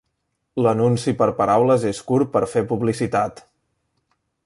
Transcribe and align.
L'anunci 0.67 1.13
per 1.19 1.27
paraules 1.41 1.87
és 1.91 2.01
curt 2.09 2.35
per 2.37 2.43
fer 2.55 2.67
publicitat. 2.73 3.47